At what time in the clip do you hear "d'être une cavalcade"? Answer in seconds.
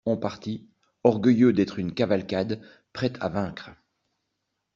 1.53-2.59